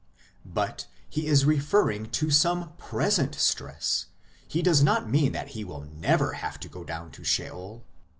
But 0.53 0.87
he 1.07 1.27
is 1.27 1.45
referring 1.45 2.07
to 2.09 2.31
some 2.31 2.73
present 2.79 3.35
stress; 3.35 4.07
he 4.47 4.63
does 4.63 4.81
not 4.81 5.07
mean 5.07 5.31
that 5.33 5.49
he 5.49 5.63
will 5.63 5.81
never 5.83 6.33
have 6.33 6.59
to 6.61 6.67
go 6.67 6.83
down 6.83 7.11
to 7.11 7.23
Sheol. 7.23 7.85